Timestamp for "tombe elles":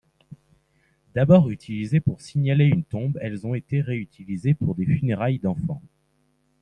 2.83-3.45